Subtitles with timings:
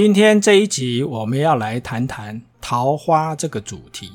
[0.00, 4.12] 今天这一集我们要来谈谈桃花这个主题。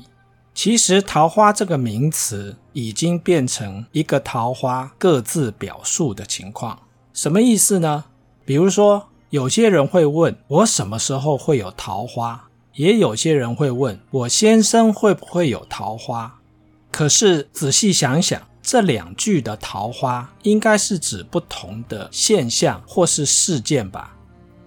[0.54, 6.78] 其实，桃花这个名词已经变成一个桃花各自表述的情况。
[7.12, 8.06] 什么意思呢？
[8.46, 16.40] 比如说，有些人会问我什么时候会有桃花，也有些人会问我先生会不会有桃花。
[16.90, 24.16] 可是仔细想想，这两句的桃花应该是指不同的现象或是事件吧？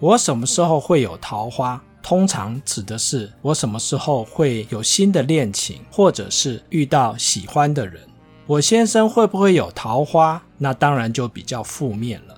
[0.00, 1.82] 我什么时候会有桃花？
[2.00, 8.00] 通常指的是我什么时候会有新的恋情，或者是遇到喜欢的人。
[8.46, 10.40] 我先生会不会有桃花？
[10.56, 12.34] 那当然就比较负面了。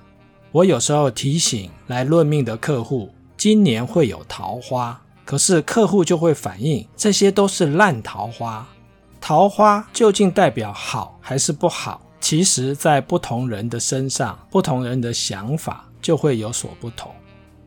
[0.51, 8.67] 我有时候提醒来论命的客户，今年会有桃花，可是客户就会反映这些都是烂桃花。
[9.21, 12.01] 桃花究竟代表好还是不好？
[12.19, 17.11] 其实，在不同人的身上，不同人的想法就会有所不同。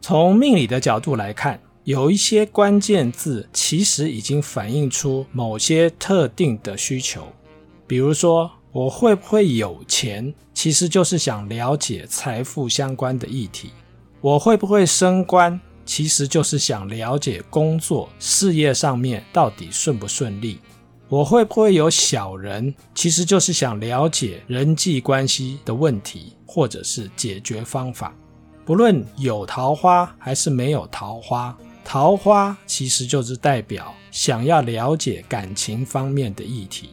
[0.06, 7.26] 从命理的角度来看，有一些关键字其实已经反映出某些特定的需求，
[7.86, 13.70] 比如说我会不会有钱，其实就是想了解财富相关的议题；
[14.20, 20.58] 我会不会升官，其实就是想了解工作事业上面到底顺不顺利；
[21.08, 28.14] 我会不会有小人，其实就是想了解人际关系的问题或者是解决方法。
[28.64, 31.54] 不论有桃花还是没有桃花。
[31.84, 36.88] 桃花其实就是代表想要了解感情方面的议题。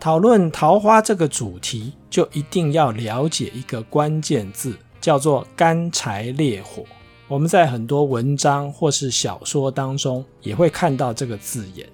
[0.00, 6.82] 讨论桃花这个主题，就一定要了解一个关键字，叫做干柴烈火。
[7.28, 11.86] 我们在很多文章或是小说当中也会看到这个字眼，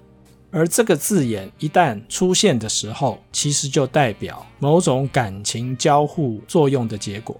[0.49, 7.39] 而这个字眼一旦出现的时候，其实就代表某种感情交互作用的结果。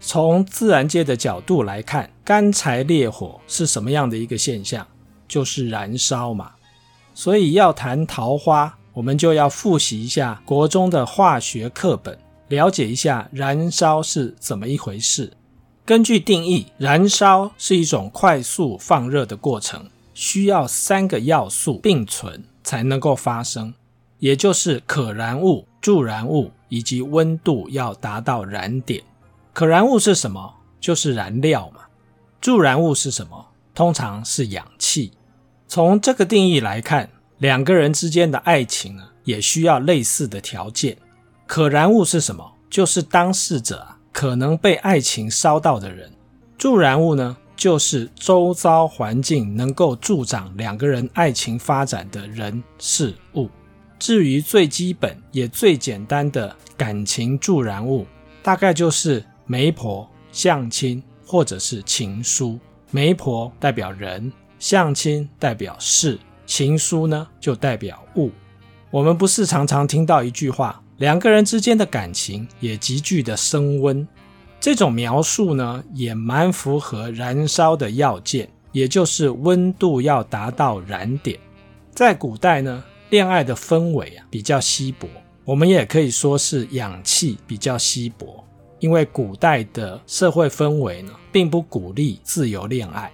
[0.00, 4.86] 从自然界的角度来看，干柴烈火是什么样的一个现象？
[5.26, 6.52] 就是燃烧嘛。
[7.14, 12.16] 所以要谈桃花，我们就要复习一下国中的化学课本，
[12.48, 15.32] 了解一下燃烧是怎么一回事。
[15.84, 23.74] 根据定义，燃烧是一种快速放热的过程，需要三个要素并存才能够发生，
[24.18, 29.02] 也就是可燃物、助燃物以及温度要达到燃点。
[29.58, 30.54] 可燃物是什么？
[30.78, 31.80] 就是燃料嘛。
[32.40, 33.44] 助燃物是什么？
[33.74, 35.10] 通常是氧气。
[35.66, 40.96] 从这个定义来看，两个人之间的爱情呢，也需要类似的条件。
[41.44, 42.52] 可燃物是什么？
[42.70, 46.08] 就是当事者啊可能被爱情烧到的人。
[46.56, 53.50] 助燃物呢，就是周遭环境能够助长两个人爱情发展的人事物。
[53.98, 58.06] 至于最基本也最简单的感情助燃物，
[58.40, 59.24] 大概就是。
[59.50, 62.58] 媒婆、相亲或者是情书，
[62.90, 68.30] 媒婆代表人，相亲代表事，情书呢就代表物。
[68.90, 74.06] 我们不是常常听到一句话，两个人之间的感情也急剧的升温。
[74.60, 81.40] 这种描述呢也蛮符合燃烧的要件，也就是温度要达到燃点。
[81.94, 85.08] 在古代呢，恋爱的氛围啊比较稀薄，
[85.46, 88.44] 我们也可以说是氧气比较稀薄。
[88.80, 93.10] 因为古代的社会氛围呢，并不鼓励自由恋爱，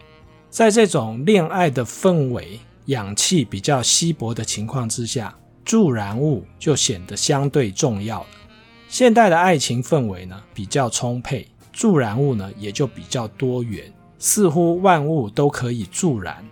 [0.51, 8.27] 在这种恋爱的氛围、氧气比较稀薄的情况之下，助燃物就显得相对重要了。
[8.89, 16.45] 现代的爱情氛围呢，比较充沛，助燃物呢也就比较多元，似乎万物都可以助燃。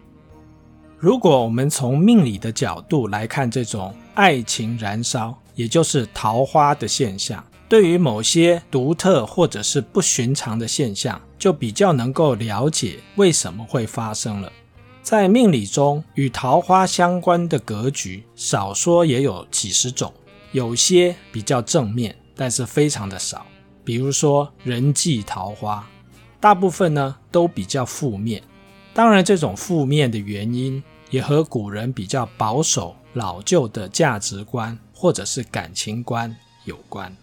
[0.98, 7.44] 如果我们从命理的角度来看这种爱情燃烧，也就是桃花的现象。
[7.72, 14.53] 对于某些独特或者是不寻常的现象，就比较能够了解为什么会发生了。
[15.03, 20.13] 在命理中，与桃花相关的格局，少说也有几十种，
[20.51, 23.47] 有些比较正面，但是非常的少。
[23.83, 25.89] 比如说人际桃花，
[26.39, 28.42] 大部分呢都比较负面。
[28.92, 36.36] 当然，这种负面的原因也和古人比较保守、老旧的价值观或者是感情观
[36.66, 37.16] 有关。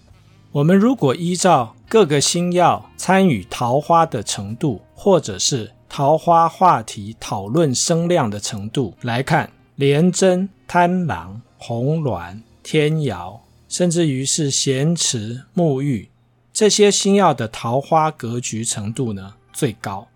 [0.51, 16.10] 我们如果依照各个星曜参与桃花的程度，或者是桃花话题讨论声量的程度来看，廉贞、贪狼、红鸾、天姚，甚至于是咸池、沐浴
[16.52, 20.07] 这些星曜的桃花格局程度呢最高，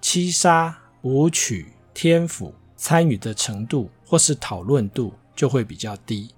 [0.00, 6.30] 七杀、武曲、天府参与的程度或是讨论度就会比较低。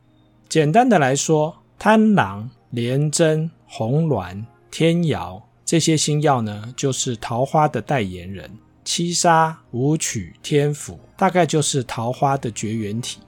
[0.49, 2.51] 简单的来说，贪狼。
[2.75, 8.51] 廉贞、红鸾、天姚这些星曜呢，就是桃花的代言人。
[8.83, 13.21] 七杀、武曲、天府，大概就是桃花的绝缘体。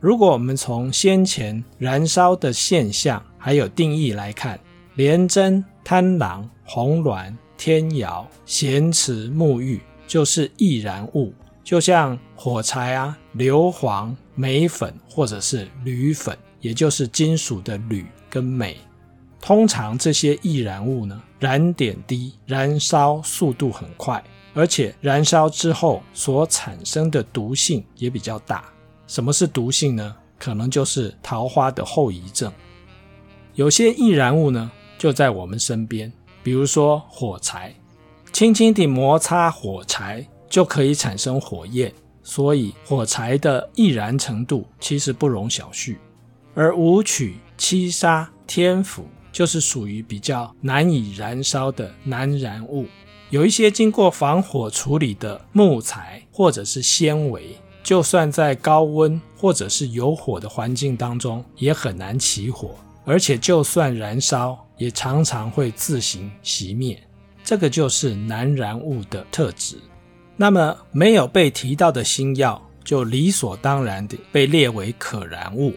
[0.00, 4.58] 如果我们从先前燃烧的现象还有定义来看，
[4.96, 18.76] 廉贞、贪狼、红鸾、天姚、咸池、沐浴就是易燃物，就像火柴啊、硫磺、镁粉或者是铝粉，也就是金属的铝跟镁。
[19.40, 24.22] 通常这些易燃物呢，燃点低，燃烧速度很快，
[24.54, 28.64] 而且燃烧之后所产生的毒性也比较大。
[29.06, 30.14] 什么是毒性呢？
[30.38, 32.52] 可能就是桃花的后遗症。
[33.54, 36.12] 有些易燃物呢，就在我们身边，
[36.42, 37.74] 比如说火柴，
[38.32, 41.92] 轻轻地摩擦火柴就可以产生火焰，
[42.22, 45.96] 所以火柴的易燃程度其实不容小觑。
[46.54, 49.06] 而舞曲、七杀、天府
[49.38, 52.86] 就是属于比较难以燃烧的难燃物，
[53.30, 57.56] 有一些经过防火处理的木材或者是纤维。
[57.84, 62.74] 就算在高温或者是有火的环境当中，也很难起火，
[63.04, 67.00] 而且就算燃烧，也常常会自行熄灭。
[67.44, 69.76] 这个就是难燃物的特质。
[70.36, 75.74] 那么没有被提到的星曜，就理所当然地被列为可燃物。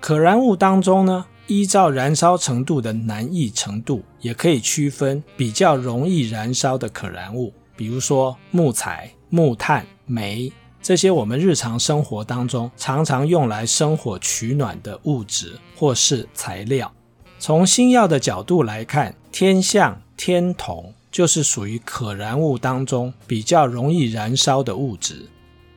[0.00, 10.52] 可燃物当中呢，依照燃烧程度的难易程度，也可以区分比较容易燃烧的可燃物，比如说木材、木炭、煤。
[10.80, 16.92] 这些我们日常生活当中常常用来生火取暖的物质或是材料。
[17.40, 25.28] 从星曜的角度来看，天相、天同就是属于可燃物当中比较容易燃烧的物质。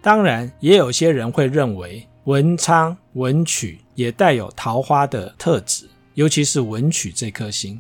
[0.03, 7.79] 当然，也有些人会认为文昌、文曲也带有桃花的特质，尤其是文曲这颗星。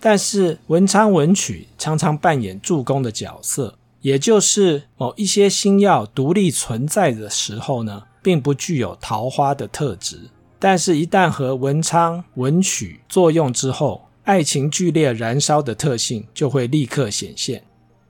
[0.00, 3.78] 但是文昌、文曲常常扮演助攻的角色。
[4.00, 10.28] 也就是某一些星曜独立存在的时候呢，并不具有桃花的特质，
[10.58, 17.62] 但是，一旦和文昌、文曲作用之后，爱情剧烈燃烧的特性就会立刻显现。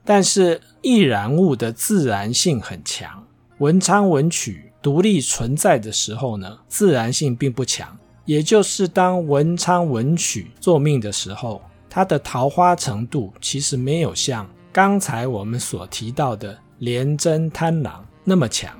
[0.03, 3.27] 但是，易燃物的自燃性很强，
[3.59, 7.97] 文昌、文曲独立存在的时候呢，自燃性并不强。
[8.25, 14.47] 也就是当文昌、文曲坐命的时候，它的桃花程度其实没有像。
[14.71, 18.73] 刚才我们所提到的廉贞贪狼那么强，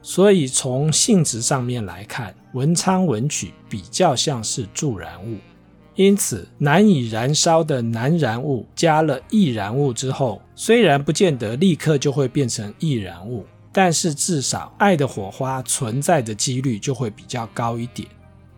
[0.00, 5.38] 所以从性质上面来看，文昌文曲比较像是助燃物。
[5.96, 13.44] 因此，难以燃烧的难燃物加了易燃物之后，虽然不见得立刻就会变成易燃物，
[13.74, 18.08] 但是至少爱的火花存在的几率就会比较高一点。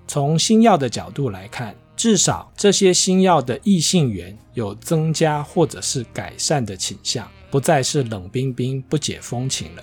[0.06, 1.74] 从星曜的角度来看。
[1.96, 9.82] 至少这些星曜的异性缘有增加或者是改善的倾向，不再是冷冰冰不解风情了。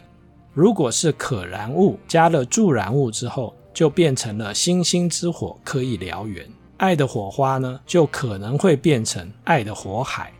[0.53, 6.47] 如果是可燃物加了助燃物之后，就变成了星星之火可以燎原，
[6.77, 10.31] 爱的火花呢，就可能会变成爱的火海。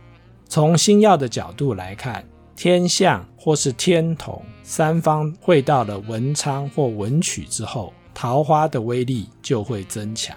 [0.48, 2.24] 从星曜的角度来看，
[2.56, 10.36] 天相或是天同三方会到了文昌或文曲之后，桃花的威力就会增强。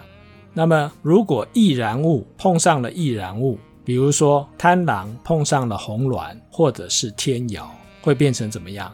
[0.52, 8.92] 那么，如果易燃物碰上了易燃物，比如说贪狼碰上了红鸾或者是天姚，会变成怎么样？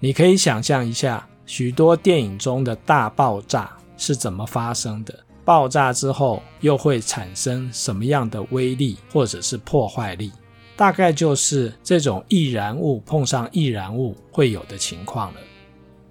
[0.00, 5.14] 你可以想象一下，许多电影中的大爆炸是怎么发生的？
[5.44, 10.32] 爆炸之后又会产生什么样的威力或者是破坏力？
[10.76, 15.40] 大概就是这种易燃物碰上易燃物会有的情况了。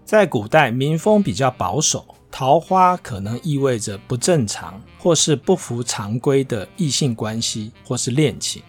[0.03, 2.05] 在古代，民风比较保守。
[2.31, 8.61] 桃花可能意味着不正常或是不符常规的异性关系或是恋情，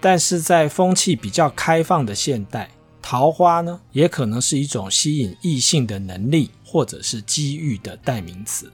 [0.00, 2.70] 但是在风气比较开放的现代，
[3.02, 8.72] 桃花呢也可能是一种吸引异性的能力或者是机遇的代名词。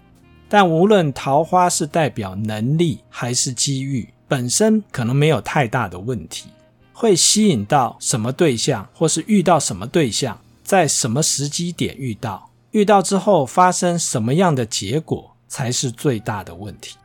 [0.49, 6.51] 但无论桃花是代表能力还是机遇，本身可能没有太大的问题。
[6.99, 12.51] 会吸引到什么对象，或是遇到什么对象，在什么时机点遇到。
[12.71, 16.97] 遇到之后发生什么样的结果才是最大的问题。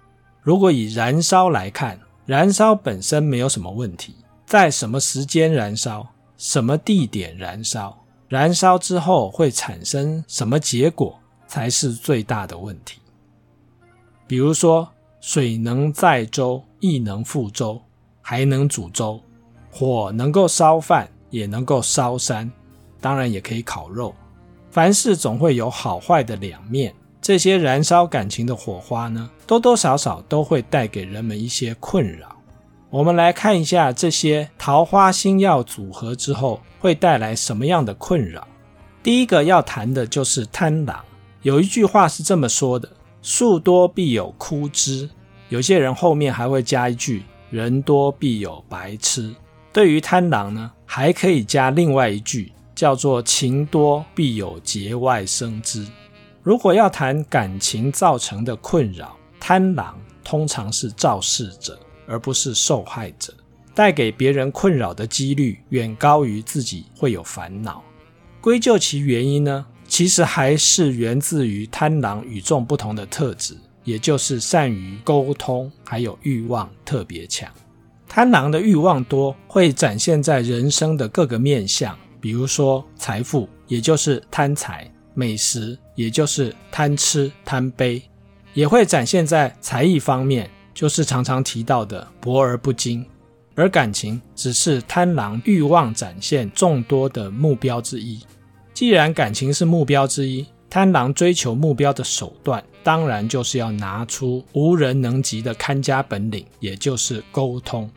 [0.42, 6.08] 如果以燃烧来看，燃烧本身没有什么问题，在什么时间燃烧、
[6.38, 11.20] 什么地点燃烧、燃烧之后会产生什么结果
[11.50, 13.00] 才是最大的问题。
[14.26, 14.88] 比如说，
[15.20, 17.82] 水能载舟，亦能覆舟，
[18.22, 19.20] 还能煮粥；
[19.72, 22.52] 火能够烧饭，也能够烧山，
[23.00, 24.14] 当然也可以烤肉。
[24.70, 32.36] 凡事总会有好坏的两面，这些燃烧感情的火花呢，多多少少都会带给人们一些困扰。
[32.90, 38.46] 我们来看一下这些桃花星曜组合之后会带来什么样的困扰。
[39.02, 41.04] 第一个要谈的就是贪狼。
[41.42, 42.88] 有一句话是这么说的
[43.24, 45.10] ：“树多必有枯枝。”
[45.50, 49.34] 有些人后面还会加一句：“人多必有白痴。”
[49.74, 55.88] 对于贪狼呢，还可以加另外一句，叫做“情多必有节外生枝”。
[56.44, 63.34] 如果要谈感情造成的困扰，贪狼通常是肇事者，而不是受害者，
[63.74, 67.82] 带给别人困扰的几率远高于自己会有烦恼。
[68.42, 77.50] 归咎其原因呢，其实还是源自于贪狼与众不同的特质，也就是善于沟通，还有欲望特别强。
[78.14, 88.02] 贪狼的欲望多，会展现在人生的各个面向，比如说财富，也就是贪财；美食，也就是贪吃贪杯；
[88.54, 93.06] 也会展现在才艺方面，就是常常提到的博而不精。
[93.56, 98.20] 而感情只是贪狼欲望展现众多的目标之一。
[98.74, 107.90] 既然感情是目标之一，贪狼追求目标的手段，当然就是要拿出无人能及的看家本领，也就是沟通。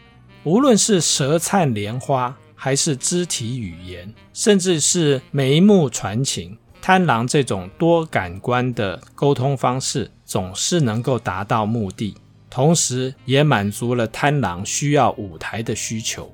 [0.45, 12.15] 无论是舌灿莲花，还是肢体语言，甚至是眉目传情，贪狼这种多感官的沟通方式，总是能够达到目的，
[12.51, 16.31] 同时也满足了贪狼需要舞台的需求。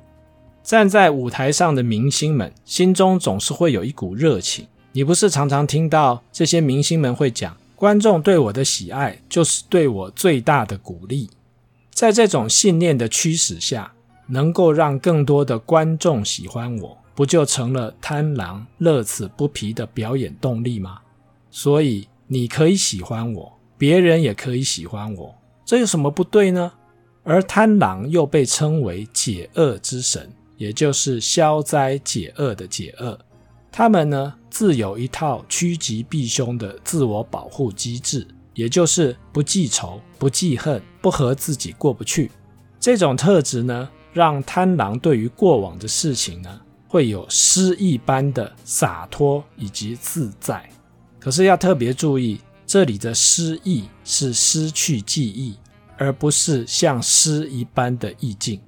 [0.64, 4.66] 站在舞台上的明星们心中总是会有一股热情。
[4.92, 11.30] 你不是常常听到这些明星们会讲：“观众对我的喜爱就是对我最大的鼓励。”
[11.94, 13.92] 在这种信念的驱使下，
[14.30, 21.00] 能够让更多的观众喜欢我，不就成了贪狼乐此不疲的表演动力吗？
[21.50, 25.34] 所以你可以喜欢我，别人也可以喜欢我，
[25.64, 26.72] 这有什么不对呢？
[27.24, 30.30] 而贪狼又被称为解厄之神。
[30.56, 33.18] 也就是消灾解厄的解厄，
[33.72, 42.30] 他们呢自有一套趋吉避凶的自我保护机制，也就是不记仇、不记恨、不和自己过不去。
[42.78, 50.68] 这种特质呢，让贪狼对于过往的事情呢，会有诗意般的洒脱以及自在。
[51.18, 55.56] 可是要特别注意，这里的诗意是失去记忆，
[55.98, 58.60] 而不是像诗一般的意境。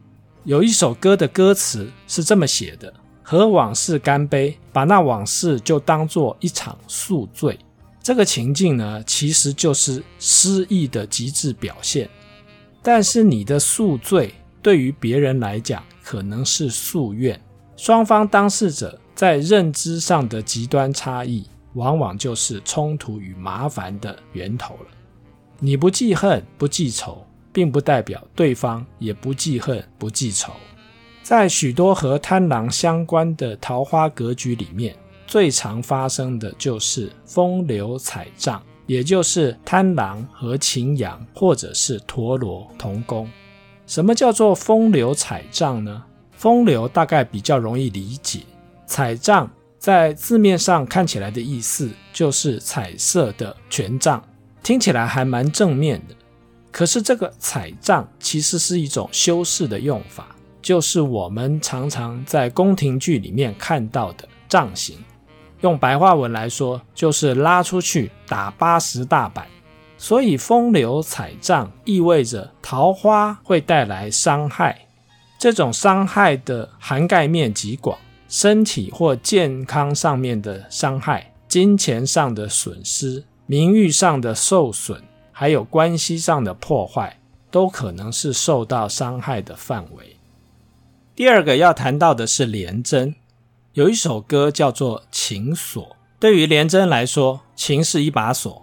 [0.44, 7.58] 有一首歌的歌词是这么写的：“和往事干杯，把那往事就当做一场宿醉。”
[8.02, 12.10] 这个情境呢，其实就是诗意的极致表现。
[12.82, 17.38] 但是你的宿醉对于别人来讲可能是夙愿，
[17.76, 24.86] 双方当事者在认知上的极端差异，往往就是冲突与麻烦的源头了。
[25.58, 27.26] 你不记恨，不记仇。
[27.54, 30.54] 并不代表对方也不记恨、不记仇。
[31.22, 43.28] 在许多和贪狼相关的桃花格局里面，最常发生的就是风流彩账，也就是贪狼和擎羊或者是陀罗同宫。
[43.92, 46.02] 什么叫做风流彩账呢？
[46.30, 48.40] 风流大概比较容易理解，
[48.86, 54.24] 彩账在字面上看起来的意思就是彩色的权杖，
[54.62, 56.14] 听起来还蛮正面的。
[56.70, 60.28] 可是这个彩账其实是一种修饰的用法，
[60.62, 64.96] 就是我们常常在宫廷剧里面看到的杖刑。
[65.60, 69.46] 用白话文来说，就是拉出去打八十大板。
[70.02, 74.88] 所以风流彩账意味着桃花会带来伤害，
[75.38, 77.96] 这种伤害的涵盖面极广，
[78.28, 85.00] 身体或健康上面的伤害，金钱上的损失，名誉上的受损。
[85.30, 87.20] 还有关系上的破坏，
[87.52, 90.16] 都可能是受到伤害的范围。
[91.14, 93.14] 第二个要谈到的是廉贞，
[93.74, 95.80] 有一首歌叫做《情锁》。
[96.18, 98.61] 对于廉贞来说，情是一把锁，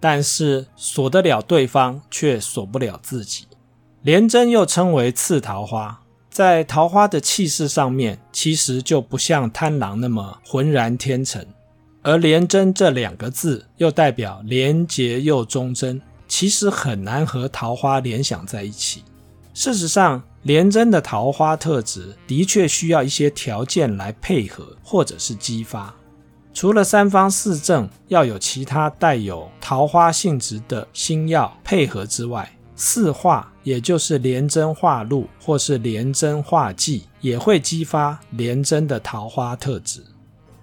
[0.00, 3.46] 但是锁得了对方，却锁不了自己。
[4.02, 11.44] 廉贞又称为次桃花，在桃花的气势上面，其实就不像贪狼那么浑然天成，
[12.02, 16.00] 而廉贞这两个字又代表廉洁又忠贞。
[16.26, 19.02] 其实很难和桃花联想在一起。
[19.52, 25.92] 事实上，廉贞的桃花特质的确需要一些条件来配合或者是激发。
[26.60, 40.04] 除了三方四正要有其他带有桃花性质的星曜配合之外，四化也就是廉贞化禄或是廉贞化忌也会激发廉贞的桃花特质。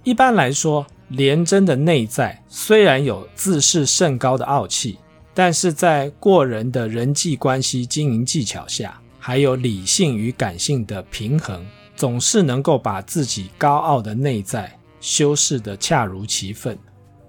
[0.03, 4.99] 一般来说，廉贞的内在虽然有自视甚高的傲气。
[5.33, 16.77] 但是在过人的人际关系经营技巧下，还有理性与感性的平衡，总是能够把自己高傲的内在修饰得恰如其分。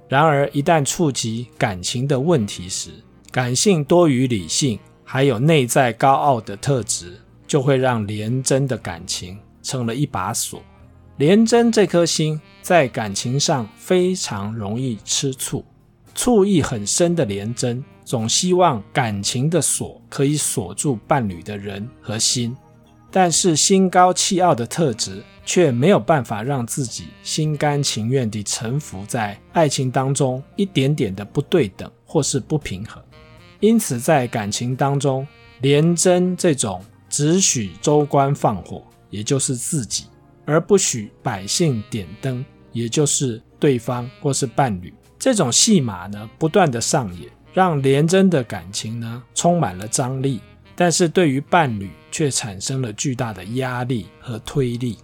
[0.09, 2.91] 然而，一旦触及感情的问题时，
[3.31, 10.63] 感性多于理性，还有内在高傲的特质，就会让廉贞的感情成了一把锁。
[11.19, 15.65] 廉贞这颗心在感情上非常容易吃醋，
[16.15, 22.57] 醋意很深的廉贞总希望感情的锁可以锁住伴侣的人和心，
[23.11, 33.03] 但是心高气傲的特质却没有办法让自己心甘情愿地臣服在爱情当中一点点的不对等或是不平衡，
[33.61, 35.27] 因此在感情当中，
[35.61, 40.05] 廉贞这种只许州官放火，也就是自己。
[40.45, 50.41] 而不许百姓点灯，也就是对方或是伴侣，这种戏码呢，不断的上演，让廉贞的感情呢充满了张力，
[50.75, 54.99] 但是对于伴侣却产生了巨大的压力和推力。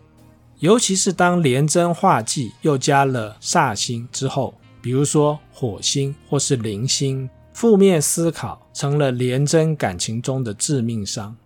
[0.59, 4.52] 尤其是当廉贞化忌又加了煞星之后，
[4.83, 11.37] 比如说火星或是铃星，负面思考成了廉贞感情中的致命伤。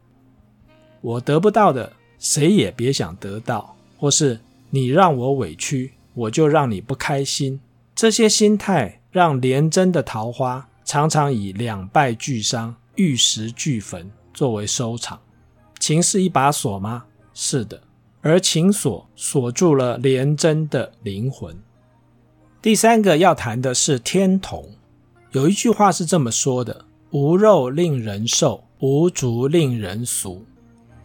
[1.02, 3.76] 我得不到的，谁也别想得到。
[3.98, 7.60] 或是你让我委屈，我就让你不开心。
[7.94, 15.20] 这些心态让廉贞的桃花常常以两败俱伤、玉石俱焚作为收场。
[15.78, 17.04] 情是一把锁吗？
[17.32, 17.80] 是的，
[18.20, 21.56] 而情锁锁住了廉贞的灵魂。
[22.60, 24.68] 第三个要谈的是天同。
[25.32, 30.44] 有一句话是这么说的：“无肉令人瘦，无足令人俗。”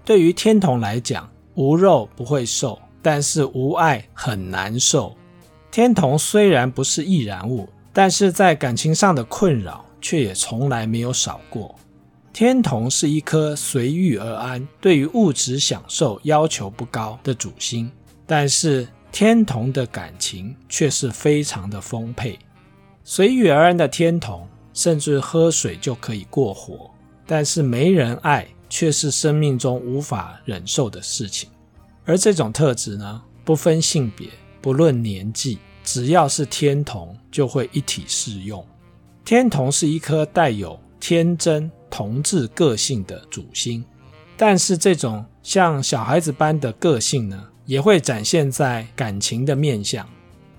[0.03, 2.80] 对于天同来讲，无肉不会瘦。
[3.06, 5.13] 但是无爱很难受。
[5.70, 11.75] 天同虽然不是易燃物，但是在感情上的困扰却也从来没有少过。
[12.33, 17.91] 天同是一颗随遇而安，对于物质享受要求不高的主星，
[18.25, 22.39] 但是天同的感情却是非常的丰沛。
[23.03, 26.89] 随遇而安的天同，甚至喝水就可以过活，
[27.27, 31.48] 但是没人爱却是生命中无法忍受的事情。
[32.03, 34.27] 而这种特质呢，不分性别，
[34.59, 38.65] 不论年纪，只要是天同，就会一体适用。
[39.24, 43.86] 天同是一颗带有天真同志个性的主星，
[44.36, 50.03] 但是这种像小孩子般的个性呢，也会展现在感情的面向。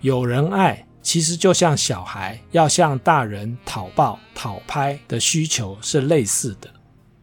[0.00, 6.70] 有人爱，其实就像小孩要向大人讨抱、讨拍的需求是类似的，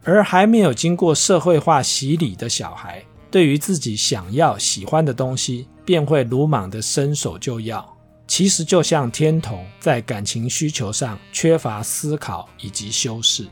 [0.04, 3.02] 而还没有经过社会化洗礼的小孩。
[3.32, 7.98] 对于自己想要喜欢的东西，便会鲁莽的伸手就要。
[8.28, 13.48] 其实就像天同在感情需求上缺乏思考以及修饰。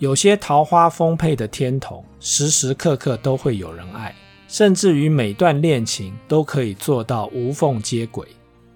[0.00, 4.14] 有些桃花丰沛的天童，时时刻刻都会有人爱，
[4.48, 8.26] 甚至于每段恋情都可以做到无缝接轨。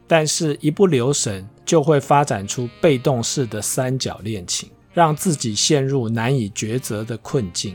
[0.07, 7.75] 但是，一不留神就会发展出被动式的三角恋情，让自己陷入难以抉择的困境。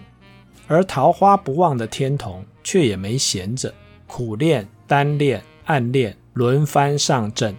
[0.68, 3.74] 而桃花不旺的天童，却也没闲着，
[4.06, 7.56] 苦恋、单恋、暗恋轮番上阵，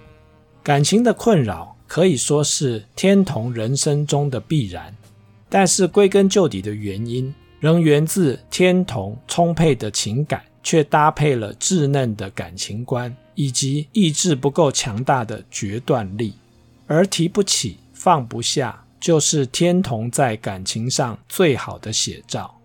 [0.63, 4.95] 感情的困扰可以说是天童人生中的必然。
[5.51, 16.35] 但是归根究底的原因，仍源自天同充沛的情感，却搭配了稚嫩的感情观，以及意志不够强大的决断力。
[16.87, 22.57] 而提不起、放不下，就是天同在感情上最好的写照。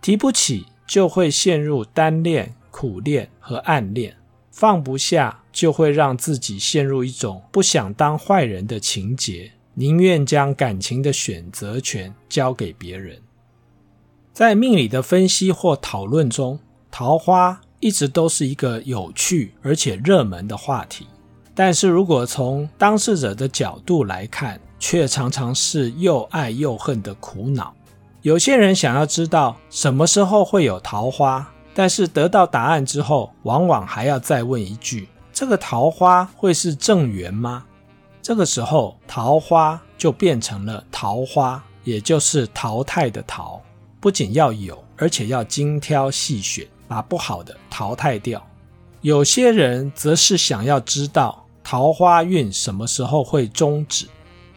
[0.00, 4.12] 提不起，就会陷入单恋、苦恋和暗恋；
[4.50, 13.18] 放不下，就会让自己陷入一种不想当坏人的情节，宁愿将感情的选择权交给别人。
[14.32, 16.58] 在命理的分析或讨论中，
[16.90, 21.06] 桃花一直都是一个有趣而且热门的话题。
[21.54, 27.74] 但是如果从当事者的角度来看，却常常是又爱又恨的苦恼。
[28.22, 37.64] 有些人想要知道什么时候会有桃花，但是得到答案之后，往往还要再问一句：这个桃花会是正缘吗？
[38.30, 43.60] 这个时候，桃花就变成了桃花，也就是淘汰的淘，
[43.98, 48.40] 不仅要有，而且要精挑细选，把不好的淘汰掉。
[49.00, 54.06] 有些人则是想要知道桃花运什么时候会终止。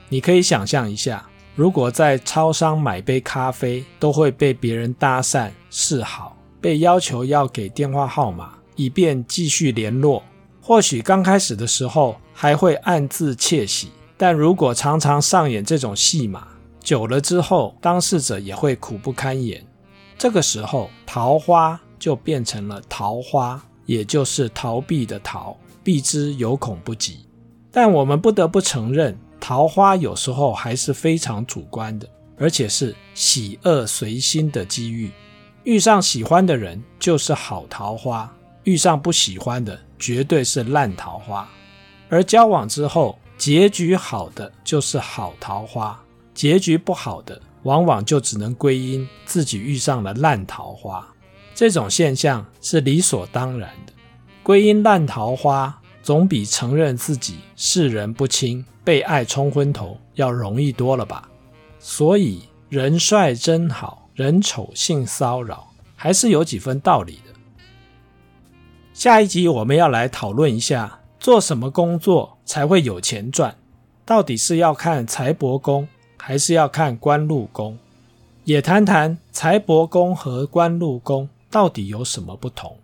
[0.07, 1.27] 你可以想象一下。
[1.55, 10.21] 如果在超商买杯咖啡，都会被别人搭讪示好，被要求要给电话号码，以便继续联络。
[10.61, 16.47] 或许刚开始的时候还会暗自窃喜，但如果常常上演这种戏码，
[16.79, 19.65] 久了之后，当事者也会苦不堪言。
[20.17, 27.25] 这个时候桃花就变成了桃花，也就是逃避的逃，避之有恐不及。
[27.71, 35.11] 但我们不得不承认，桃花有时候还是非常主观的，而且是喜恶随心的机遇。
[35.63, 38.31] 遇上喜欢的人就是好桃花，
[38.63, 41.49] 遇上不喜欢的绝对是烂桃花。
[42.13, 45.99] 而交往之后，结局好的就是好桃花，
[46.35, 51.03] 结局不好的往往就只能归因自己遇上了烂桃花。
[51.55, 53.93] 这种现象是理所当然的，
[54.43, 61.27] 归因烂桃花总比承认自己世人不清、被爱冲昏头要容易多了吧？
[61.79, 67.33] 所以人帅真好，人丑性骚扰，还是有几分道理的。
[68.93, 73.55] 下一集我们要来讨论一下，做什么工作才会有钱赚？
[74.03, 77.77] 到底是要看财帛宫，还是要看官禄宫？
[78.43, 82.77] 也谈谈财帛宫和官禄宫到底有什么不同。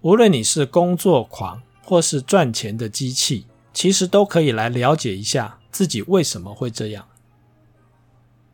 [0.00, 7.06] 无论你是工作狂，或是赚钱的机器，其实都可以来了解一下自己为什么会这样。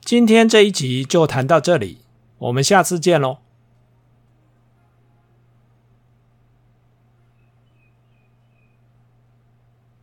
[0.05, 2.01] 今天这一集就谈到这里，
[2.37, 3.39] 我们下次见喽。